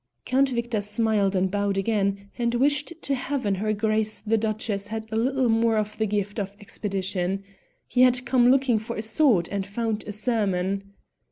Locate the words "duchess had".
4.35-5.05